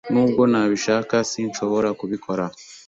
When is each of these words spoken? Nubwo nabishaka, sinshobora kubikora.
Nubwo 0.13 0.41
nabishaka, 0.51 1.15
sinshobora 1.31 1.89
kubikora. 1.99 2.43